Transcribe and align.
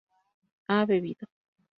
ha 0.67 0.79
bebido 0.87 1.27